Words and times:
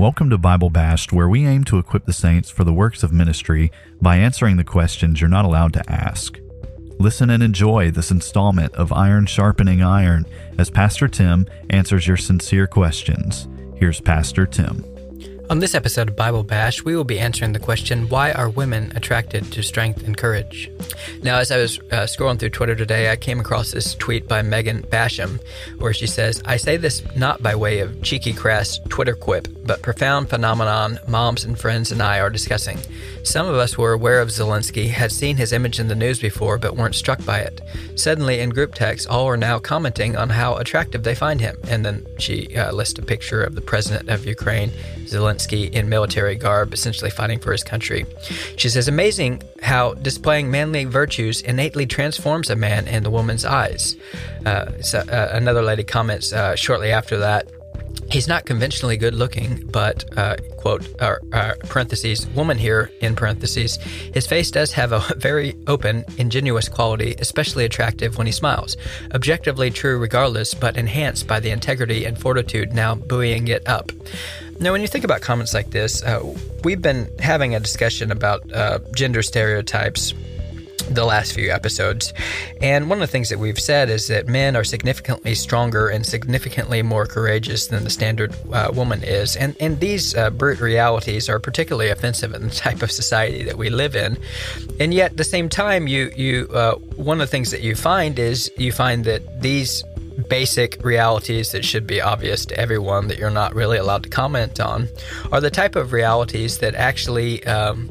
Welcome 0.00 0.30
to 0.30 0.38
Bible 0.38 0.70
Bashed, 0.70 1.12
where 1.12 1.28
we 1.28 1.46
aim 1.46 1.62
to 1.64 1.78
equip 1.78 2.06
the 2.06 2.14
saints 2.14 2.48
for 2.48 2.64
the 2.64 2.72
works 2.72 3.02
of 3.02 3.12
ministry 3.12 3.70
by 4.00 4.16
answering 4.16 4.56
the 4.56 4.64
questions 4.64 5.20
you're 5.20 5.28
not 5.28 5.44
allowed 5.44 5.74
to 5.74 5.92
ask. 5.92 6.38
Listen 6.98 7.28
and 7.28 7.42
enjoy 7.42 7.90
this 7.90 8.10
installment 8.10 8.74
of 8.76 8.94
Iron 8.94 9.26
Sharpening 9.26 9.82
Iron 9.82 10.24
as 10.56 10.70
Pastor 10.70 11.06
Tim 11.06 11.46
answers 11.68 12.06
your 12.06 12.16
sincere 12.16 12.66
questions. 12.66 13.46
Here's 13.76 14.00
Pastor 14.00 14.46
Tim. 14.46 14.82
On 15.50 15.58
this 15.58 15.74
episode 15.74 16.08
of 16.08 16.14
Bible 16.14 16.44
Bash, 16.44 16.84
we 16.84 16.94
will 16.94 17.02
be 17.02 17.18
answering 17.18 17.54
the 17.54 17.58
question 17.58 18.08
why 18.08 18.30
are 18.30 18.48
women 18.48 18.92
attracted 18.94 19.50
to 19.50 19.64
strength 19.64 20.06
and 20.06 20.16
courage? 20.16 20.70
Now, 21.24 21.38
as 21.38 21.50
I 21.50 21.56
was 21.56 21.80
uh, 21.90 22.06
scrolling 22.06 22.38
through 22.38 22.50
Twitter 22.50 22.76
today, 22.76 23.10
I 23.10 23.16
came 23.16 23.40
across 23.40 23.72
this 23.72 23.96
tweet 23.96 24.28
by 24.28 24.42
Megan 24.42 24.82
Basham 24.82 25.40
where 25.78 25.92
she 25.92 26.06
says, 26.06 26.40
I 26.44 26.56
say 26.56 26.76
this 26.76 27.02
not 27.16 27.42
by 27.42 27.56
way 27.56 27.80
of 27.80 28.00
cheeky, 28.00 28.32
crass 28.32 28.78
Twitter 28.90 29.16
quip, 29.16 29.48
but 29.64 29.82
profound 29.82 30.30
phenomenon 30.30 31.00
moms 31.08 31.42
and 31.42 31.58
friends 31.58 31.90
and 31.90 32.00
I 32.00 32.20
are 32.20 32.30
discussing. 32.30 32.78
Some 33.24 33.48
of 33.48 33.56
us 33.56 33.76
were 33.76 33.92
aware 33.92 34.20
of 34.20 34.28
Zelensky, 34.28 34.88
had 34.88 35.10
seen 35.10 35.36
his 35.36 35.52
image 35.52 35.80
in 35.80 35.88
the 35.88 35.96
news 35.96 36.20
before, 36.20 36.58
but 36.58 36.76
weren't 36.76 36.94
struck 36.94 37.24
by 37.24 37.40
it. 37.40 37.60
Suddenly, 37.96 38.38
in 38.38 38.50
group 38.50 38.74
text, 38.74 39.08
all 39.08 39.26
are 39.26 39.36
now 39.36 39.58
commenting 39.58 40.16
on 40.16 40.28
how 40.30 40.56
attractive 40.56 41.02
they 41.02 41.14
find 41.14 41.40
him. 41.40 41.56
And 41.68 41.84
then 41.84 42.06
she 42.18 42.56
uh, 42.56 42.72
lists 42.72 42.98
a 42.98 43.02
picture 43.02 43.42
of 43.42 43.56
the 43.56 43.60
president 43.60 44.08
of 44.08 44.24
Ukraine, 44.24 44.70
Zelensky, 45.04 45.39
in 45.48 45.88
military 45.88 46.36
garb, 46.36 46.72
essentially 46.72 47.10
fighting 47.10 47.38
for 47.38 47.52
his 47.52 47.64
country. 47.64 48.06
She 48.56 48.68
says, 48.68 48.88
Amazing 48.88 49.42
how 49.62 49.94
displaying 49.94 50.50
manly 50.50 50.84
virtues 50.84 51.40
innately 51.42 51.86
transforms 51.86 52.50
a 52.50 52.56
man 52.56 52.86
in 52.88 53.02
the 53.02 53.10
woman's 53.10 53.44
eyes. 53.44 53.96
Uh, 54.46 54.66
so, 54.82 55.00
uh, 55.00 55.30
another 55.32 55.62
lady 55.62 55.84
comments 55.84 56.32
uh, 56.32 56.56
shortly 56.56 56.90
after 56.90 57.18
that. 57.18 57.50
He's 58.10 58.26
not 58.26 58.44
conventionally 58.44 58.96
good 58.96 59.14
looking, 59.14 59.68
but, 59.70 60.04
uh, 60.18 60.34
quote, 60.56 60.84
uh, 61.00 61.16
parentheses, 61.68 62.26
woman 62.28 62.58
here, 62.58 62.90
in 63.00 63.14
parentheses, 63.14 63.76
his 64.12 64.26
face 64.26 64.50
does 64.50 64.72
have 64.72 64.90
a 64.90 64.98
very 65.16 65.54
open, 65.68 66.04
ingenuous 66.18 66.68
quality, 66.68 67.14
especially 67.20 67.64
attractive 67.64 68.18
when 68.18 68.26
he 68.26 68.32
smiles. 68.32 68.76
Objectively 69.14 69.70
true 69.70 69.96
regardless, 69.96 70.54
but 70.54 70.76
enhanced 70.76 71.28
by 71.28 71.38
the 71.38 71.50
integrity 71.50 72.04
and 72.04 72.18
fortitude 72.18 72.72
now 72.72 72.96
buoying 72.96 73.46
it 73.46 73.66
up. 73.68 73.92
Now, 74.60 74.72
when 74.72 74.82
you 74.82 74.88
think 74.88 75.04
about 75.04 75.22
comments 75.22 75.54
like 75.54 75.70
this, 75.70 76.02
uh, 76.02 76.20
we've 76.64 76.82
been 76.82 77.10
having 77.18 77.54
a 77.54 77.60
discussion 77.60 78.12
about 78.12 78.52
uh, 78.52 78.80
gender 78.94 79.22
stereotypes 79.22 80.12
the 80.90 81.04
last 81.04 81.32
few 81.32 81.50
episodes. 81.50 82.12
And 82.60 82.90
one 82.90 82.98
of 82.98 83.00
the 83.00 83.10
things 83.10 83.30
that 83.30 83.38
we've 83.38 83.58
said 83.58 83.88
is 83.88 84.08
that 84.08 84.26
men 84.26 84.56
are 84.56 84.64
significantly 84.64 85.34
stronger 85.34 85.88
and 85.88 86.04
significantly 86.04 86.82
more 86.82 87.06
courageous 87.06 87.68
than 87.68 87.84
the 87.84 87.90
standard 87.90 88.34
uh, 88.52 88.70
woman 88.74 89.02
is. 89.02 89.36
And, 89.36 89.56
and 89.60 89.80
these 89.80 90.14
uh, 90.14 90.30
brute 90.30 90.60
realities 90.60 91.28
are 91.28 91.38
particularly 91.38 91.90
offensive 91.90 92.34
in 92.34 92.42
the 92.42 92.50
type 92.54 92.82
of 92.82 92.90
society 92.90 93.44
that 93.44 93.56
we 93.56 93.70
live 93.70 93.96
in. 93.96 94.18
And 94.78 94.92
yet, 94.92 95.12
at 95.12 95.16
the 95.16 95.24
same 95.24 95.48
time, 95.48 95.86
you, 95.86 96.12
you 96.14 96.48
uh, 96.52 96.74
one 96.96 97.20
of 97.20 97.26
the 97.26 97.30
things 97.30 97.50
that 97.52 97.62
you 97.62 97.74
find 97.74 98.18
is 98.18 98.50
you 98.58 98.72
find 98.72 99.04
that 99.04 99.40
these 99.40 99.84
basic 100.28 100.82
realities 100.84 101.52
that 101.52 101.64
should 101.64 101.86
be 101.86 102.00
obvious 102.00 102.46
to 102.46 102.58
everyone 102.58 103.08
that 103.08 103.18
you're 103.18 103.30
not 103.30 103.54
really 103.54 103.78
allowed 103.78 104.02
to 104.02 104.08
comment 104.08 104.60
on 104.60 104.88
are 105.32 105.40
the 105.40 105.50
type 105.50 105.76
of 105.76 105.92
realities 105.92 106.58
that 106.58 106.74
actually 106.74 107.44
um, 107.44 107.90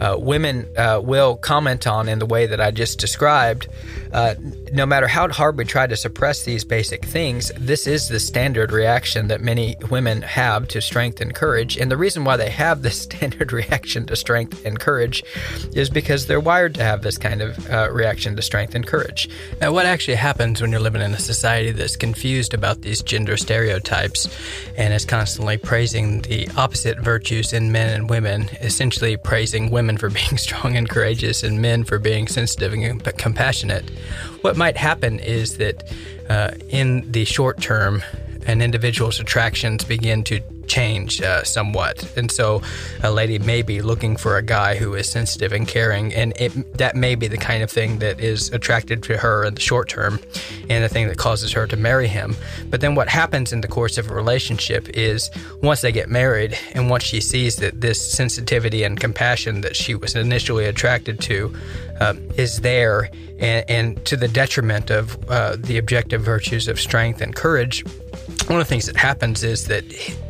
uh, 0.00 0.16
women 0.18 0.66
uh, 0.76 1.00
will 1.02 1.36
comment 1.36 1.86
on 1.86 2.08
in 2.08 2.18
the 2.18 2.26
way 2.26 2.46
that 2.46 2.60
I 2.60 2.70
just 2.70 2.98
described. 2.98 3.68
Uh, 4.12 4.34
no 4.72 4.86
matter 4.86 5.06
how 5.06 5.28
hard 5.28 5.56
we 5.56 5.64
try 5.64 5.86
to 5.86 5.96
suppress 5.96 6.42
these 6.44 6.64
basic 6.64 7.04
things, 7.04 7.52
this 7.56 7.86
is 7.86 8.08
the 8.08 8.18
standard 8.18 8.72
reaction 8.72 9.28
that 9.28 9.40
many 9.40 9.76
women 9.90 10.22
have 10.22 10.66
to 10.68 10.80
strength 10.80 11.20
and 11.20 11.34
courage. 11.34 11.76
And 11.76 11.90
the 11.90 11.96
reason 11.96 12.24
why 12.24 12.36
they 12.36 12.50
have 12.50 12.82
this 12.82 13.00
standard 13.02 13.52
reaction 13.52 14.06
to 14.06 14.16
strength 14.16 14.64
and 14.64 14.80
courage 14.80 15.22
is 15.74 15.90
because 15.90 16.26
they're 16.26 16.40
wired 16.40 16.74
to 16.76 16.82
have 16.82 17.02
this 17.02 17.18
kind 17.18 17.42
of 17.42 17.70
uh, 17.70 17.90
reaction 17.92 18.36
to 18.36 18.42
strength 18.42 18.74
and 18.74 18.86
courage. 18.86 19.28
Now, 19.60 19.72
what 19.72 19.86
actually 19.86 20.16
happens 20.16 20.60
when 20.60 20.70
you're 20.70 20.80
living 20.80 21.02
in 21.02 21.12
a 21.12 21.18
society 21.18 21.72
that's 21.72 21.96
confused 21.96 22.54
about 22.54 22.82
these 22.82 23.02
gender 23.02 23.36
stereotypes 23.36 24.28
and 24.76 24.92
is 24.92 25.04
constantly 25.04 25.58
praising 25.58 26.22
the 26.22 26.48
opposite 26.56 26.98
virtues 26.98 27.52
in 27.52 27.70
men 27.70 27.94
and 27.94 28.10
women, 28.10 28.48
essentially 28.60 29.16
praising 29.16 29.70
women 29.70 29.89
for 29.96 30.10
being 30.10 30.36
strong 30.36 30.76
and 30.76 30.88
courageous 30.88 31.42
and 31.42 31.60
men 31.60 31.84
for 31.84 31.98
being 31.98 32.26
sensitive 32.28 32.72
and 32.72 33.02
compassionate? 33.16 33.88
What 34.42 34.56
might 34.56 34.76
happen 34.76 35.18
is 35.20 35.58
that 35.58 35.92
uh, 36.28 36.52
in 36.68 37.10
the 37.10 37.24
short 37.24 37.60
term, 37.60 38.02
an 38.50 38.60
individual's 38.60 39.20
attractions 39.20 39.84
begin 39.84 40.24
to 40.24 40.40
change 40.66 41.20
uh, 41.20 41.42
somewhat. 41.42 42.16
And 42.16 42.30
so 42.30 42.62
a 43.02 43.10
lady 43.10 43.38
may 43.38 43.62
be 43.62 43.82
looking 43.82 44.16
for 44.16 44.36
a 44.36 44.42
guy 44.42 44.76
who 44.76 44.94
is 44.94 45.08
sensitive 45.10 45.52
and 45.52 45.66
caring, 45.66 46.14
and 46.14 46.32
it, 46.36 46.78
that 46.78 46.94
may 46.96 47.14
be 47.16 47.26
the 47.28 47.36
kind 47.36 47.62
of 47.62 47.70
thing 47.70 47.98
that 47.98 48.20
is 48.20 48.52
attracted 48.52 49.02
to 49.04 49.18
her 49.18 49.44
in 49.44 49.54
the 49.54 49.60
short 49.60 49.88
term 49.88 50.20
and 50.68 50.84
the 50.84 50.88
thing 50.88 51.08
that 51.08 51.16
causes 51.16 51.52
her 51.52 51.66
to 51.66 51.76
marry 51.76 52.08
him. 52.08 52.36
But 52.70 52.80
then 52.80 52.94
what 52.94 53.08
happens 53.08 53.52
in 53.52 53.60
the 53.60 53.68
course 53.68 53.98
of 53.98 54.10
a 54.10 54.14
relationship 54.14 54.88
is 54.90 55.30
once 55.62 55.80
they 55.80 55.92
get 55.92 56.08
married 56.08 56.56
and 56.72 56.88
once 56.88 57.04
she 57.04 57.20
sees 57.20 57.56
that 57.56 57.80
this 57.80 58.00
sensitivity 58.00 58.84
and 58.84 58.98
compassion 58.98 59.62
that 59.62 59.76
she 59.76 59.94
was 59.94 60.14
initially 60.14 60.66
attracted 60.66 61.20
to 61.22 61.52
uh, 62.00 62.14
is 62.36 62.60
there 62.60 63.10
and, 63.38 63.64
and, 63.68 64.04
to 64.06 64.16
the 64.16 64.28
detriment 64.28 64.90
of 64.90 65.18
uh, 65.30 65.56
the 65.58 65.78
objective 65.78 66.22
virtues 66.22 66.68
of 66.68 66.78
strength 66.78 67.20
and 67.20 67.34
courage, 67.34 67.84
one 68.50 68.60
of 68.60 68.66
the 68.66 68.68
things 68.68 68.86
that 68.86 68.96
happens 68.96 69.44
is 69.44 69.66
that 69.66 69.84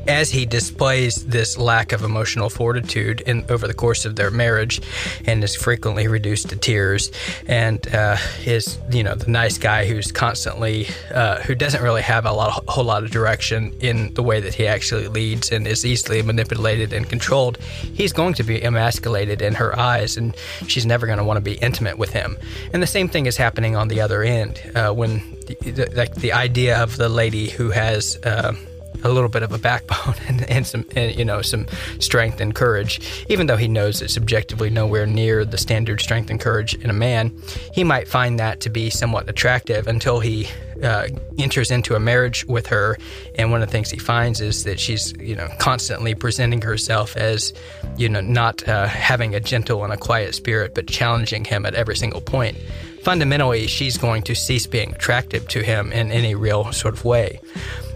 as 0.06 0.30
he 0.30 0.44
displays 0.44 1.24
this 1.26 1.56
lack 1.56 1.92
of 1.92 2.02
emotional 2.02 2.50
fortitude 2.50 3.22
in 3.22 3.46
over 3.48 3.66
the 3.66 3.72
course 3.72 4.04
of 4.04 4.16
their 4.16 4.30
marriage, 4.30 4.80
and 5.24 5.42
is 5.42 5.56
frequently 5.56 6.06
reduced 6.06 6.50
to 6.50 6.56
tears, 6.56 7.10
and 7.46 7.86
uh, 7.94 8.18
is 8.44 8.78
you 8.90 9.02
know 9.02 9.14
the 9.14 9.30
nice 9.30 9.56
guy 9.56 9.86
who's 9.86 10.12
constantly 10.12 10.86
uh, 11.14 11.40
who 11.40 11.54
doesn't 11.54 11.82
really 11.82 12.02
have 12.02 12.26
a 12.26 12.32
lot, 12.32 12.62
a 12.68 12.70
whole 12.70 12.84
lot 12.84 13.04
of 13.04 13.10
direction 13.10 13.72
in 13.80 14.12
the 14.12 14.22
way 14.22 14.38
that 14.38 14.54
he 14.54 14.66
actually 14.66 15.08
leads, 15.08 15.50
and 15.50 15.66
is 15.66 15.86
easily 15.86 16.20
manipulated 16.20 16.92
and 16.92 17.08
controlled. 17.08 17.56
He's 17.94 18.12
going 18.12 18.34
to 18.34 18.42
be 18.42 18.62
emasculated 18.62 19.40
in 19.40 19.54
her 19.54 19.78
eyes, 19.78 20.18
and 20.18 20.36
she's 20.66 20.84
never 20.84 21.06
going 21.06 21.18
to 21.18 21.24
want 21.24 21.38
to 21.38 21.42
be 21.42 21.54
intimate 21.54 21.96
with 21.96 22.10
him. 22.10 22.36
And 22.74 22.82
the 22.82 22.86
same 22.86 23.08
thing 23.08 23.24
is 23.24 23.38
happening 23.38 23.76
on 23.76 23.88
the 23.88 24.02
other 24.02 24.22
end 24.22 24.60
uh, 24.74 24.92
when 24.92 25.38
the, 25.46 25.70
the, 25.70 25.90
like 25.96 26.14
the 26.16 26.32
idea 26.32 26.82
of 26.82 26.96
the 26.96 27.08
lady 27.08 27.48
who 27.48 27.70
has 27.70 28.09
uh, 28.24 28.54
a 29.02 29.08
little 29.08 29.28
bit 29.28 29.42
of 29.42 29.52
a 29.52 29.58
backbone 29.58 30.14
and, 30.28 30.48
and 30.50 30.66
some, 30.66 30.84
and, 30.96 31.14
you 31.16 31.24
know, 31.24 31.42
some 31.42 31.66
strength 31.98 32.40
and 32.40 32.54
courage, 32.54 33.24
even 33.28 33.46
though 33.46 33.56
he 33.56 33.68
knows 33.68 34.02
it's 34.02 34.16
objectively 34.16 34.70
nowhere 34.70 35.06
near 35.06 35.44
the 35.44 35.58
standard 35.58 36.00
strength 36.00 36.30
and 36.30 36.40
courage 36.40 36.74
in 36.74 36.90
a 36.90 36.94
man, 36.94 37.32
he 37.72 37.84
might 37.84 38.08
find 38.08 38.38
that 38.38 38.60
to 38.60 38.70
be 38.70 38.90
somewhat 38.90 39.28
attractive 39.28 39.86
until 39.86 40.20
he 40.20 40.48
uh, 40.82 41.08
enters 41.38 41.70
into 41.70 41.94
a 41.94 42.00
marriage 42.00 42.46
with 42.46 42.66
her, 42.66 42.96
and 43.34 43.50
one 43.50 43.62
of 43.62 43.68
the 43.68 43.72
things 43.72 43.90
he 43.90 43.98
finds 43.98 44.40
is 44.40 44.64
that 44.64 44.80
she's, 44.80 45.12
you 45.18 45.36
know, 45.36 45.48
constantly 45.58 46.14
presenting 46.14 46.62
herself 46.62 47.16
as, 47.16 47.52
you 47.96 48.08
know, 48.08 48.20
not 48.20 48.66
uh, 48.66 48.86
having 48.86 49.34
a 49.34 49.40
gentle 49.40 49.84
and 49.84 49.92
a 49.92 49.96
quiet 49.96 50.34
spirit, 50.34 50.74
but 50.74 50.86
challenging 50.86 51.44
him 51.44 51.66
at 51.66 51.74
every 51.74 51.96
single 51.96 52.20
point. 52.20 52.56
Fundamentally, 53.02 53.66
she's 53.66 53.96
going 53.96 54.22
to 54.22 54.34
cease 54.34 54.66
being 54.66 54.92
attractive 54.92 55.48
to 55.48 55.62
him 55.62 55.90
in 55.92 56.12
any 56.12 56.34
real 56.34 56.70
sort 56.72 56.94
of 56.94 57.04
way. 57.04 57.40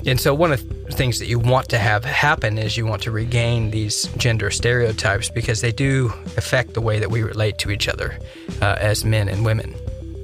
And 0.06 0.20
so, 0.20 0.34
one 0.34 0.52
of 0.52 0.86
the 0.86 0.92
things 0.92 1.18
that 1.18 1.26
you 1.26 1.38
want 1.38 1.70
to 1.70 1.78
have 1.78 2.04
happen 2.04 2.58
is 2.58 2.76
you 2.76 2.86
want 2.86 3.02
to 3.02 3.10
regain 3.10 3.70
these 3.70 4.06
gender 4.18 4.50
stereotypes 4.50 5.30
because 5.30 5.60
they 5.62 5.72
do 5.72 6.12
affect 6.36 6.74
the 6.74 6.80
way 6.80 6.98
that 6.98 7.10
we 7.10 7.22
relate 7.22 7.58
to 7.58 7.70
each 7.70 7.88
other 7.88 8.18
uh, 8.60 8.76
as 8.78 9.04
men 9.04 9.28
and 9.28 9.44
women. 9.44 9.74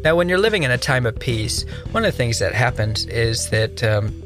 Now, 0.03 0.17
when 0.17 0.29
you're 0.29 0.39
living 0.39 0.63
in 0.63 0.71
a 0.71 0.79
time 0.79 1.07
of 1.07 1.19
peace, 1.19 1.65
one 1.93 2.05
of 2.05 2.13
the 2.13 2.17
things 2.17 2.39
that 2.39 2.55
happens 2.55 3.07
is 3.07 3.51
that 3.51 3.83
um, 3.83 4.23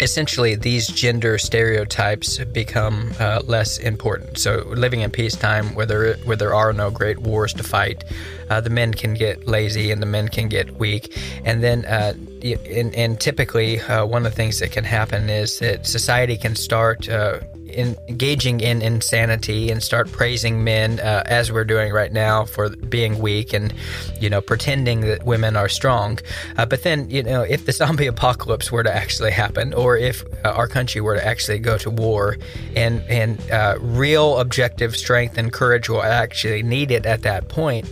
essentially 0.00 0.54
these 0.54 0.86
gender 0.88 1.38
stereotypes 1.38 2.38
become 2.44 3.12
uh, 3.18 3.42
less 3.44 3.78
important. 3.78 4.38
So, 4.38 4.64
living 4.68 5.00
in 5.00 5.10
peacetime, 5.10 5.74
where 5.74 5.86
there 5.86 6.14
where 6.18 6.36
there 6.36 6.54
are 6.54 6.72
no 6.72 6.90
great 6.90 7.18
wars 7.18 7.52
to 7.54 7.62
fight, 7.62 8.04
uh, 8.50 8.60
the 8.60 8.70
men 8.70 8.94
can 8.94 9.14
get 9.14 9.46
lazy 9.46 9.90
and 9.90 10.02
the 10.02 10.06
men 10.06 10.28
can 10.28 10.48
get 10.48 10.76
weak, 10.76 11.16
and 11.44 11.62
then. 11.62 11.84
Uh, 11.84 12.14
and, 12.44 12.94
and, 12.94 13.18
typically, 13.18 13.80
uh, 13.80 14.04
one 14.04 14.26
of 14.26 14.32
the 14.32 14.36
things 14.36 14.58
that 14.58 14.70
can 14.70 14.84
happen 14.84 15.30
is 15.30 15.60
that 15.60 15.86
society 15.86 16.36
can 16.36 16.54
start 16.54 17.08
uh, 17.08 17.40
in, 17.74 17.96
engaging 18.08 18.60
in 18.60 18.82
insanity 18.82 19.70
and 19.70 19.82
start 19.82 20.10
praising 20.10 20.64
men 20.64 21.00
uh, 21.00 21.22
as 21.26 21.52
we're 21.52 21.64
doing 21.64 21.92
right 21.92 22.12
now 22.12 22.44
for 22.44 22.70
being 22.70 23.18
weak 23.18 23.52
and 23.52 23.74
you 24.20 24.30
know 24.30 24.40
pretending 24.40 25.00
that 25.02 25.24
women 25.24 25.56
are 25.56 25.68
strong. 25.68 26.18
Uh, 26.56 26.66
but 26.66 26.82
then 26.82 27.08
you 27.10 27.22
know 27.22 27.42
if 27.42 27.66
the 27.66 27.72
zombie 27.72 28.06
apocalypse 28.14 28.70
were 28.70 28.82
to 28.82 28.94
actually 28.94 29.30
happen 29.30 29.74
or 29.74 29.96
if 29.96 30.24
uh, 30.44 30.50
our 30.50 30.68
country 30.68 31.00
were 31.00 31.14
to 31.14 31.26
actually 31.26 31.58
go 31.58 31.76
to 31.78 31.90
war 31.90 32.36
and 32.76 33.02
and 33.08 33.50
uh, 33.50 33.76
real 33.80 34.38
objective 34.38 34.96
strength 34.96 35.36
and 35.36 35.52
courage 35.52 35.88
were 35.88 36.04
actually 36.04 36.62
needed 36.62 37.06
at 37.06 37.22
that 37.22 37.48
point 37.48 37.86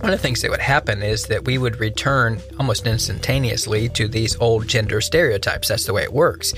one 0.00 0.12
of 0.12 0.18
the 0.18 0.22
things 0.22 0.42
that 0.42 0.50
would 0.50 0.60
happen 0.60 1.02
is 1.02 1.26
that 1.26 1.44
we 1.44 1.58
would 1.58 1.78
return 1.80 2.40
almost 2.58 2.86
instantaneously 2.86 3.88
to 3.90 4.08
these 4.08 4.36
old 4.40 4.66
gender 4.66 5.00
stereotypes. 5.00 5.68
That's 5.68 5.86
the 5.86 5.92
way 5.92 6.02
it 6.02 6.12
works, 6.12 6.54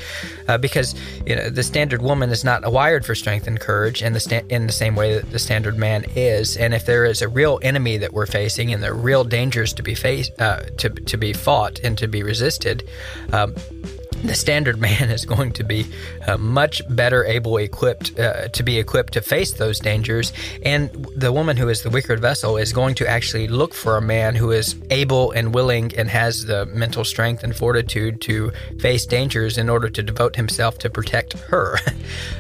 uh, 0.49 0.59
because 0.59 0.95
you 1.27 1.37
know 1.37 1.51
the 1.51 1.63
standard 1.63 2.03
woman 2.03 2.31
is 2.31 2.45
not 2.45 2.71
wired 2.71 3.05
for 3.05 3.15
strength 3.15 3.47
and 3.47 3.59
courage, 3.59 4.03
in 4.03 4.13
the 4.13 4.21
sta- 4.21 4.45
in 4.49 4.67
the 4.67 4.73
same 4.73 4.95
way 4.95 5.15
that 5.15 5.31
the 5.31 5.39
standard 5.39 5.77
man 5.77 6.05
is. 6.15 6.57
And 6.57 6.75
if 6.75 6.87
there 6.87 7.05
is 7.05 7.23
a 7.23 7.29
real 7.29 7.59
enemy 7.63 7.99
that 7.99 8.13
we're 8.13 8.27
facing, 8.27 8.73
and 8.73 8.83
there 8.83 8.93
are 8.93 8.95
real 8.95 9.25
dangers 9.25 9.73
to 9.75 9.83
be 9.83 9.95
faced, 9.95 10.33
uh, 10.41 10.63
to 10.79 10.89
to 10.91 11.17
be 11.17 11.33
fought 11.33 11.81
and 11.81 11.97
to 11.99 12.09
be 12.09 12.23
resisted. 12.23 12.89
Um, 13.33 13.55
the 14.25 14.35
standard 14.35 14.81
man 14.81 15.11
is 15.11 15.25
going 15.25 15.53
to 15.53 15.65
be 15.65 15.87
uh, 16.27 16.37
much 16.37 16.83
better 16.89 17.25
able 17.25 17.57
equipped 17.59 18.19
uh, 18.19 18.49
to 18.49 18.63
be 18.63 18.79
equipped 18.79 19.13
to 19.15 19.21
face 19.21 19.53
those 19.53 19.79
dangers. 19.79 20.33
And 20.65 20.91
the 21.17 21.33
woman 21.33 21.57
who 21.57 21.69
is 21.69 21.83
the 21.83 21.91
weaker 21.91 22.17
vessel 22.17 22.57
is 22.57 22.73
going 22.73 22.95
to 22.97 23.09
actually 23.09 23.49
look 23.49 23.75
for 23.75 23.97
a 23.97 24.03
man 24.03 24.35
who 24.35 24.51
is 24.51 24.77
able 24.91 25.33
and 25.33 25.55
willing 25.55 25.95
and 25.97 26.09
has 26.09 26.47
the 26.47 26.67
mental 26.67 27.05
strength 27.05 27.45
and 27.45 27.55
fortitude 27.55 28.21
to 28.23 28.51
face 28.79 29.07
dangers 29.07 29.59
in 29.59 29.69
order 29.69 29.89
to 29.91 30.03
devote 30.03 30.37
himself 30.37 30.79
to 30.79 30.91
protect 30.91 31.35
her. 31.35 31.79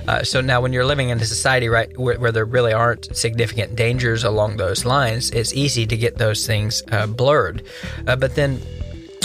Uh, 0.06 0.22
so 0.22 0.42
now 0.42 0.60
when 0.60 0.70
you're 0.70 0.84
living 0.84 1.08
in 1.08 1.18
a 1.18 1.24
society 1.24 1.66
right 1.66 1.96
where, 1.96 2.18
where, 2.18 2.30
there 2.30 2.44
really 2.44 2.74
aren't 2.74 3.16
significant 3.16 3.74
dangers 3.74 4.22
along 4.22 4.58
those 4.58 4.84
lines 4.84 5.30
it's 5.30 5.54
easy 5.54 5.86
to 5.86 5.96
get 5.96 6.18
those 6.18 6.46
things 6.46 6.82
uh, 6.92 7.06
blurred. 7.06 7.62
Uh, 8.06 8.14
but 8.14 8.34
then 8.34 8.60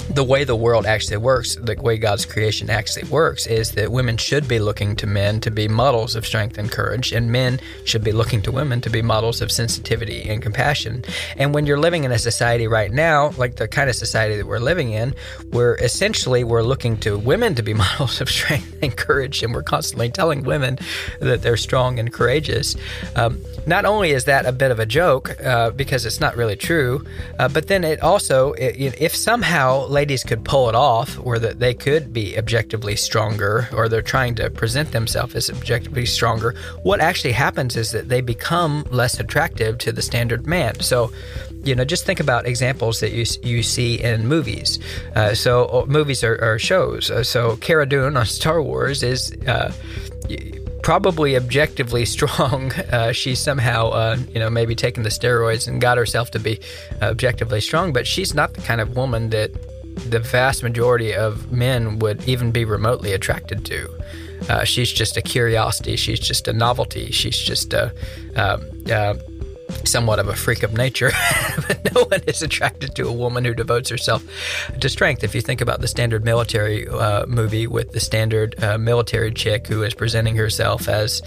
the 0.09 0.23
way 0.23 0.43
the 0.43 0.55
world 0.55 0.85
actually 0.85 1.17
works, 1.17 1.55
the 1.55 1.75
way 1.79 1.97
God's 1.97 2.25
creation 2.25 2.69
actually 2.69 3.07
works, 3.09 3.45
is 3.45 3.71
that 3.73 3.91
women 3.91 4.17
should 4.17 4.47
be 4.47 4.59
looking 4.59 4.95
to 4.97 5.07
men 5.07 5.39
to 5.41 5.51
be 5.51 5.67
models 5.67 6.15
of 6.15 6.25
strength 6.25 6.57
and 6.57 6.71
courage, 6.71 7.11
and 7.11 7.31
men 7.31 7.59
should 7.85 8.03
be 8.03 8.11
looking 8.11 8.41
to 8.41 8.51
women 8.51 8.81
to 8.81 8.89
be 8.89 9.01
models 9.01 9.41
of 9.41 9.51
sensitivity 9.51 10.27
and 10.27 10.41
compassion. 10.41 11.03
And 11.37 11.53
when 11.53 11.65
you're 11.65 11.79
living 11.79 12.03
in 12.03 12.11
a 12.11 12.19
society 12.19 12.67
right 12.67 12.91
now, 12.91 13.31
like 13.37 13.57
the 13.57 13.67
kind 13.67 13.89
of 13.89 13.95
society 13.95 14.35
that 14.37 14.47
we're 14.47 14.59
living 14.59 14.91
in, 14.91 15.13
we're 15.51 15.75
essentially 15.75 16.43
we're 16.43 16.63
looking 16.63 16.97
to 16.97 17.17
women 17.17 17.55
to 17.55 17.63
be 17.63 17.73
models 17.85 18.19
of 18.19 18.29
strength 18.29 18.77
and 18.81 18.95
courage, 18.95 19.43
and 19.43 19.53
we're 19.53 19.63
constantly 19.63 20.09
telling 20.09 20.43
women 20.43 20.79
that 21.19 21.41
they're 21.41 21.57
strong 21.57 21.99
and 21.99 22.11
courageous. 22.11 22.75
Um, 23.15 23.39
not 23.65 23.85
only 23.85 24.11
is 24.11 24.25
that 24.25 24.45
a 24.45 24.51
bit 24.51 24.71
of 24.71 24.79
a 24.79 24.85
joke 24.85 25.39
uh, 25.43 25.69
because 25.71 26.05
it's 26.05 26.19
not 26.19 26.35
really 26.35 26.55
true, 26.55 27.05
uh, 27.37 27.47
but 27.47 27.67
then 27.67 27.83
it 27.83 28.01
also, 28.01 28.53
it, 28.53 28.99
if 28.99 29.15
somehow 29.15 29.85
ladies 29.99 30.23
could 30.23 30.45
pull 30.45 30.69
it 30.69 30.75
off, 30.75 31.19
or 31.25 31.37
that 31.39 31.59
they 31.59 31.73
could 31.73 32.13
be 32.13 32.37
objectively 32.37 32.95
stronger, 32.95 33.67
or 33.73 33.89
they're 33.89 34.01
trying 34.01 34.33
to 34.33 34.49
present 34.49 34.93
themselves 34.93 35.35
as 35.35 35.49
objectively 35.49 36.05
stronger, 36.05 36.55
what 36.83 37.01
actually 37.01 37.33
happens 37.33 37.75
is 37.75 37.91
that 37.91 38.07
they 38.07 38.21
become 38.21 38.85
less 38.91 39.19
attractive 39.19 39.77
to 39.77 39.91
the 39.91 40.01
standard 40.01 40.47
man. 40.47 40.79
So, 40.79 41.11
you 41.65 41.75
know, 41.75 41.83
just 41.83 42.05
think 42.05 42.21
about 42.21 42.47
examples 42.47 43.01
that 43.01 43.11
you 43.11 43.25
you 43.43 43.61
see 43.61 44.01
in 44.01 44.25
movies. 44.25 44.79
Uh, 45.17 45.33
so, 45.35 45.65
uh, 45.65 45.85
movies 45.85 46.23
are, 46.23 46.37
are 46.41 46.57
shows. 46.57 47.11
Uh, 47.11 47.21
so, 47.21 47.57
Cara 47.57 47.85
Dune 47.85 48.15
on 48.15 48.25
Star 48.25 48.63
Wars 48.63 49.03
is 49.03 49.33
uh, 49.47 49.73
probably 50.81 51.35
objectively 51.35 52.05
strong. 52.15 52.71
Uh, 52.97 53.11
she's 53.11 53.39
somehow, 53.39 53.89
uh, 53.89 54.17
you 54.33 54.39
know, 54.39 54.49
maybe 54.49 54.75
taken 54.75 55.03
the 55.03 55.09
steroids 55.19 55.67
and 55.67 55.81
got 55.81 55.97
herself 55.97 56.31
to 56.31 56.39
be 56.39 56.57
objectively 57.01 57.59
strong, 57.59 57.91
but 57.91 58.07
she's 58.07 58.33
not 58.33 58.53
the 58.53 58.61
kind 58.61 58.79
of 58.79 58.95
woman 58.95 59.29
that 59.31 59.51
the 60.09 60.19
vast 60.19 60.63
majority 60.63 61.13
of 61.13 61.51
men 61.51 61.99
would 61.99 62.27
even 62.27 62.51
be 62.51 62.65
remotely 62.65 63.13
attracted 63.13 63.65
to. 63.65 63.89
Uh, 64.49 64.63
she's 64.63 64.91
just 64.91 65.17
a 65.17 65.21
curiosity. 65.21 65.95
She's 65.95 66.19
just 66.19 66.47
a 66.47 66.53
novelty. 66.53 67.11
She's 67.11 67.37
just 67.37 67.73
a, 67.73 67.93
um, 68.35 68.65
uh, 68.91 69.15
somewhat 69.85 70.19
of 70.19 70.27
a 70.27 70.35
freak 70.35 70.63
of 70.63 70.73
nature, 70.73 71.11
but 71.67 71.93
no 71.93 72.03
one 72.05 72.21
is 72.27 72.41
attracted 72.41 72.95
to 72.95 73.07
a 73.07 73.11
woman 73.11 73.45
who 73.45 73.53
devotes 73.53 73.89
herself 73.89 74.23
to 74.79 74.89
strength. 74.89 75.23
If 75.23 75.35
you 75.35 75.41
think 75.41 75.61
about 75.61 75.81
the 75.81 75.87
standard 75.87 76.23
military 76.23 76.87
uh, 76.87 77.25
movie 77.25 77.67
with 77.67 77.91
the 77.91 77.99
standard 77.99 78.61
uh, 78.63 78.77
military 78.77 79.31
chick 79.31 79.67
who 79.67 79.83
is 79.83 79.93
presenting 79.93 80.35
herself 80.35 80.87
as, 80.87 81.21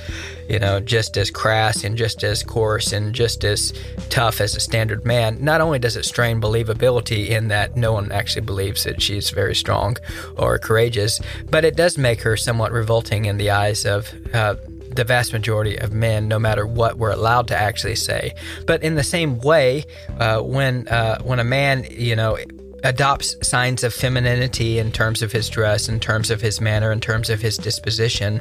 you 0.48 0.58
know, 0.58 0.80
just 0.80 1.16
as 1.16 1.30
crass 1.30 1.84
and 1.84 1.96
just 1.96 2.24
as 2.24 2.42
coarse 2.42 2.92
and 2.92 3.14
just 3.14 3.44
as 3.44 3.72
tough 4.10 4.40
as 4.40 4.56
a 4.56 4.60
standard 4.60 5.04
man, 5.04 5.42
not 5.42 5.60
only 5.60 5.78
does 5.78 5.96
it 5.96 6.04
strain 6.04 6.40
believability 6.40 7.28
in 7.28 7.48
that 7.48 7.76
no 7.76 7.92
one 7.92 8.12
actually 8.12 8.42
believes 8.42 8.84
that 8.84 9.00
she's 9.00 9.30
very 9.30 9.54
strong 9.54 9.96
or 10.36 10.58
courageous, 10.58 11.20
but 11.50 11.64
it 11.64 11.76
does 11.76 11.98
make 11.98 12.20
her 12.22 12.36
somewhat 12.36 12.72
revolting 12.72 13.24
in 13.24 13.36
the 13.36 13.50
eyes 13.50 13.84
of 13.84 14.12
uh, 14.34 14.54
the 14.94 15.04
vast 15.04 15.32
majority 15.32 15.76
of 15.76 15.92
men, 15.92 16.28
no 16.28 16.38
matter 16.38 16.66
what 16.66 16.98
we're 16.98 17.10
allowed 17.10 17.48
to 17.48 17.56
actually 17.56 17.96
say. 17.96 18.34
But 18.66 18.82
in 18.82 18.94
the 18.94 19.02
same 19.02 19.38
way, 19.40 19.84
uh, 20.18 20.40
when 20.40 20.88
uh, 20.88 21.20
when 21.22 21.38
a 21.38 21.44
man, 21.44 21.86
you 21.90 22.16
know, 22.16 22.38
adopts 22.84 23.36
signs 23.46 23.84
of 23.84 23.94
femininity 23.94 24.78
in 24.78 24.92
terms 24.92 25.22
of 25.22 25.32
his 25.32 25.48
dress, 25.48 25.88
in 25.88 26.00
terms 26.00 26.30
of 26.30 26.40
his 26.40 26.60
manner, 26.60 26.92
in 26.92 27.00
terms 27.00 27.30
of 27.30 27.40
his 27.40 27.56
disposition, 27.56 28.40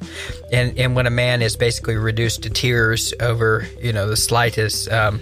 and 0.51 0.77
and 0.77 0.95
when 0.95 1.07
a 1.07 1.11
man 1.11 1.41
is 1.41 1.55
basically 1.55 1.95
reduced 1.95 2.43
to 2.43 2.49
tears 2.49 3.13
over, 3.19 3.67
you 3.81 3.93
know, 3.93 4.07
the 4.07 4.17
slightest. 4.17 4.91
Um, 4.91 5.21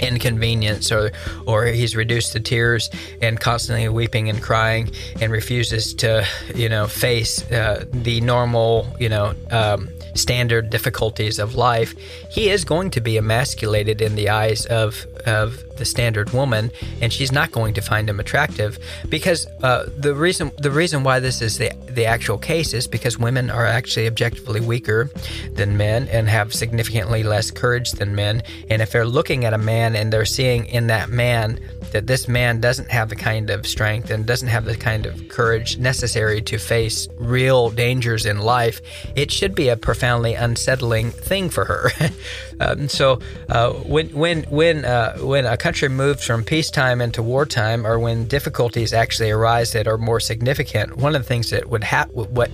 inconvenience 0.00 0.90
or 0.90 1.12
or 1.46 1.66
he's 1.66 1.94
reduced 1.94 2.32
to 2.32 2.40
tears 2.40 2.90
and 3.20 3.38
constantly 3.38 3.88
weeping 3.88 4.28
and 4.28 4.42
crying 4.42 4.90
and 5.20 5.30
refuses 5.30 5.94
to 5.94 6.26
you 6.54 6.68
know 6.68 6.86
face 6.86 7.48
uh, 7.52 7.84
the 7.92 8.20
normal 8.22 8.86
you 8.98 9.08
know 9.08 9.34
um, 9.50 9.88
standard 10.14 10.70
difficulties 10.70 11.38
of 11.38 11.54
life, 11.54 11.94
he 12.30 12.48
is 12.50 12.64
going 12.64 12.90
to 12.90 13.00
be 13.00 13.16
emasculated 13.16 14.00
in 14.00 14.14
the 14.14 14.28
eyes 14.28 14.66
of 14.66 15.06
of 15.26 15.62
the 15.76 15.84
standard 15.84 16.30
woman, 16.30 16.70
and 17.00 17.12
she's 17.12 17.32
not 17.32 17.50
going 17.50 17.74
to 17.74 17.80
find 17.80 18.08
him 18.08 18.20
attractive 18.20 18.78
because 19.08 19.46
uh, 19.62 19.88
the 19.96 20.14
reason 20.14 20.50
the 20.58 20.70
reason 20.70 21.02
why 21.02 21.20
this 21.20 21.42
is 21.42 21.58
the 21.58 21.72
the 21.88 22.06
actual 22.06 22.38
case 22.38 22.74
is 22.74 22.86
because 22.86 23.18
women 23.18 23.50
are 23.50 23.66
actually 23.66 24.06
objectively 24.06 24.60
weaker 24.60 25.10
than 25.52 25.76
men 25.76 26.08
and 26.08 26.28
have 26.28 26.54
significantly 26.54 27.22
less 27.22 27.50
courage 27.50 27.92
than 27.92 28.14
men, 28.14 28.42
and 28.70 28.82
if 28.82 28.92
they're 28.92 29.06
looking 29.06 29.44
at 29.44 29.52
a 29.52 29.58
man 29.58 29.96
and 29.96 30.12
they're 30.12 30.24
seeing 30.24 30.66
in 30.66 30.88
that 30.88 31.08
man 31.08 31.58
that 31.94 32.08
this 32.08 32.26
man 32.26 32.60
doesn't 32.60 32.90
have 32.90 33.08
the 33.08 33.14
kind 33.14 33.50
of 33.50 33.64
strength 33.64 34.10
and 34.10 34.26
doesn't 34.26 34.48
have 34.48 34.64
the 34.64 34.76
kind 34.76 35.06
of 35.06 35.28
courage 35.28 35.78
necessary 35.78 36.42
to 36.42 36.58
face 36.58 37.06
real 37.18 37.70
dangers 37.70 38.26
in 38.26 38.40
life, 38.40 38.82
it 39.14 39.30
should 39.30 39.54
be 39.54 39.68
a 39.68 39.76
profoundly 39.76 40.34
unsettling 40.34 41.12
thing 41.12 41.48
for 41.48 41.64
her. 41.64 41.90
um, 42.60 42.88
so 42.88 43.20
uh, 43.48 43.70
when 43.70 44.08
when 44.08 44.42
when 44.44 44.84
uh, 44.84 45.16
when 45.18 45.46
a 45.46 45.56
country 45.56 45.88
moves 45.88 46.26
from 46.26 46.42
peacetime 46.42 47.00
into 47.00 47.22
wartime, 47.22 47.86
or 47.86 48.00
when 48.00 48.26
difficulties 48.26 48.92
actually 48.92 49.30
arise 49.30 49.70
that 49.70 49.86
are 49.86 49.96
more 49.96 50.18
significant, 50.18 50.96
one 50.96 51.14
of 51.14 51.22
the 51.22 51.28
things 51.28 51.50
that 51.50 51.70
would 51.70 51.84
happen, 51.84 52.12
what 52.34 52.50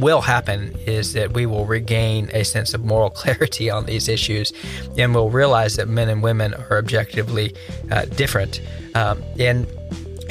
will 0.00 0.20
happen 0.20 0.74
is 0.86 1.12
that 1.12 1.32
we 1.32 1.46
will 1.46 1.66
regain 1.66 2.30
a 2.32 2.44
sense 2.44 2.74
of 2.74 2.84
moral 2.84 3.10
clarity 3.22 3.70
on 3.70 3.86
these 3.86 4.08
issues 4.08 4.52
and 4.96 5.14
we'll 5.14 5.30
realize 5.30 5.76
that 5.76 5.88
men 5.88 6.08
and 6.08 6.22
women 6.22 6.54
are 6.54 6.78
objectively 6.78 7.54
uh, 7.90 8.04
different. 8.06 8.60
Um, 8.94 9.22
and 9.38 9.66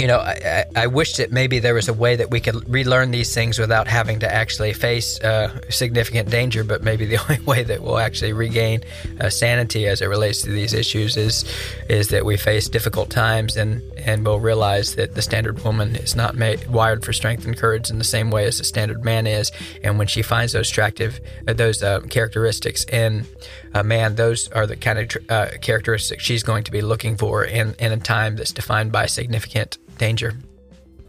you 0.01 0.07
know, 0.07 0.17
I, 0.17 0.65
I, 0.75 0.87
wish 0.87 1.17
that 1.17 1.31
maybe 1.31 1.59
there 1.59 1.75
was 1.75 1.87
a 1.87 1.93
way 1.93 2.15
that 2.15 2.31
we 2.31 2.39
could 2.39 2.67
relearn 2.67 3.11
these 3.11 3.35
things 3.35 3.59
without 3.59 3.87
having 3.87 4.19
to 4.21 4.33
actually 4.33 4.73
face 4.73 5.21
uh, 5.21 5.61
significant 5.69 6.31
danger. 6.31 6.63
But 6.63 6.81
maybe 6.81 7.05
the 7.05 7.17
only 7.21 7.39
way 7.45 7.61
that 7.61 7.83
we'll 7.83 7.99
actually 7.99 8.33
regain 8.33 8.81
uh, 9.19 9.29
sanity 9.29 9.87
as 9.87 10.01
it 10.01 10.07
relates 10.07 10.41
to 10.41 10.49
these 10.49 10.73
issues 10.73 11.17
is 11.17 11.45
is 11.87 12.07
that 12.07 12.25
we 12.25 12.35
face 12.35 12.67
difficult 12.67 13.11
times 13.11 13.55
and 13.55 13.83
and 13.97 14.25
we'll 14.25 14.39
realize 14.39 14.95
that 14.95 15.13
the 15.13 15.21
standard 15.21 15.63
woman 15.63 15.95
is 15.95 16.15
not 16.15 16.35
made, 16.35 16.67
wired 16.67 17.05
for 17.05 17.13
strength 17.13 17.45
and 17.45 17.55
courage 17.55 17.91
in 17.91 17.99
the 17.99 18.03
same 18.03 18.31
way 18.31 18.45
as 18.45 18.57
the 18.57 18.63
standard 18.63 19.05
man 19.05 19.27
is. 19.27 19.51
And 19.83 19.99
when 19.99 20.07
she 20.07 20.23
finds 20.23 20.53
those 20.53 20.71
attractive 20.71 21.19
uh, 21.47 21.53
those 21.53 21.83
uh, 21.83 21.99
characteristics 22.09 22.85
in 22.85 23.27
a 23.75 23.83
man, 23.83 24.15
those 24.15 24.51
are 24.51 24.65
the 24.65 24.77
kind 24.77 24.97
of 24.97 25.17
uh, 25.29 25.47
characteristics 25.61 26.23
she's 26.23 26.41
going 26.41 26.63
to 26.63 26.71
be 26.71 26.81
looking 26.81 27.17
for 27.17 27.43
in 27.45 27.75
in 27.77 27.91
a 27.91 27.97
time 27.97 28.35
that's 28.35 28.51
defined 28.51 28.91
by 28.91 29.05
significant 29.05 29.77
danger. 30.01 30.33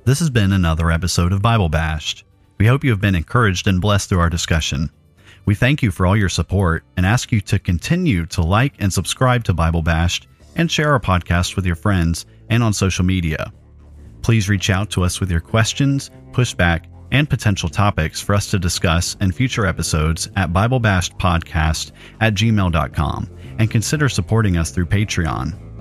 This 0.05 0.19
has 0.19 0.29
been 0.29 0.53
another 0.53 0.91
episode 0.91 1.33
of 1.33 1.41
Bible 1.41 1.71
Bashed. 1.71 2.25
We 2.59 2.67
hope 2.67 2.85
you 2.85 2.91
have 2.91 3.01
been 3.01 3.15
encouraged 3.15 3.67
and 3.67 3.81
blessed 3.81 4.11
through 4.11 4.21
our 4.21 4.29
discussion. 4.29 4.91
We 5.47 5.55
thank 5.55 5.83
you 5.83 5.91
for 5.91 6.07
all 6.07 6.17
your 6.17 6.29
support 6.29 6.85
and 6.99 7.07
ask 7.07 7.33
you 7.33 7.41
to 7.41 7.59
continue 7.59 8.27
to 8.27 8.43
like 8.43 8.75
and 8.79 8.93
subscribe 8.93 9.45
to 9.45 9.55
Bible 9.55 9.81
Bashed 9.81 10.29
and 10.57 10.71
share 10.71 10.93
our 10.93 11.01
podcast 11.01 11.57
with 11.57 11.65
your 11.65 11.75
friends 11.75 12.27
and 12.51 12.63
on 12.63 12.75
social 12.75 13.05
media. 13.05 13.51
Please 14.21 14.51
reach 14.51 14.69
out 14.69 14.91
to 14.91 15.03
us 15.05 15.21
with 15.21 15.31
your 15.31 15.41
questions, 15.41 16.11
pushback, 16.33 16.85
and 17.13 17.31
potential 17.31 17.71
topics 17.71 18.21
for 18.21 18.35
us 18.35 18.51
to 18.51 18.59
discuss 18.59 19.17
in 19.23 19.33
future 19.33 19.65
episodes 19.65 20.29
at 20.37 20.53
BibleBashedPodcast 20.53 21.93
at 22.21 22.35
gmail.com 22.35 23.31
and 23.59 23.71
consider 23.71 24.11
supporting 24.11 24.59
us 24.59 24.71
through 24.71 24.87
Patreon. 24.87 25.73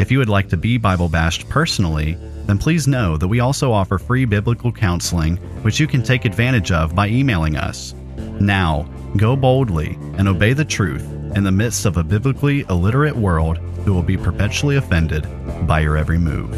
If 0.00 0.10
you 0.10 0.18
would 0.18 0.28
like 0.28 0.48
to 0.48 0.56
be 0.56 0.78
Bible 0.78 1.08
Bashed 1.08 1.48
personally, 1.48 2.16
then 2.50 2.58
please 2.58 2.88
know 2.88 3.16
that 3.16 3.28
we 3.28 3.38
also 3.38 3.70
offer 3.70 3.96
free 3.96 4.24
biblical 4.24 4.72
counseling, 4.72 5.36
which 5.62 5.78
you 5.78 5.86
can 5.86 6.02
take 6.02 6.24
advantage 6.24 6.72
of 6.72 6.96
by 6.96 7.06
emailing 7.06 7.56
us. 7.56 7.94
Now, 8.40 8.88
go 9.16 9.36
boldly 9.36 9.96
and 10.18 10.26
obey 10.26 10.52
the 10.52 10.64
truth 10.64 11.04
in 11.36 11.44
the 11.44 11.52
midst 11.52 11.86
of 11.86 11.96
a 11.96 12.02
biblically 12.02 12.62
illiterate 12.68 13.14
world 13.14 13.58
who 13.84 13.94
will 13.94 14.02
be 14.02 14.16
perpetually 14.16 14.76
offended 14.76 15.28
by 15.68 15.78
your 15.78 15.96
every 15.96 16.18
move. 16.18 16.50